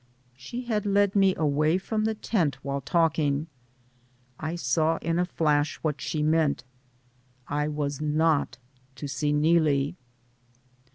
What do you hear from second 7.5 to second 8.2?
was